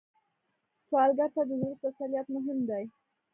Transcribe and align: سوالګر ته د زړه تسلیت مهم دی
سوالګر 0.87 1.29
ته 1.35 1.41
د 1.49 1.51
زړه 1.61 1.75
تسلیت 1.83 2.27
مهم 2.35 2.59
دی 2.69 2.83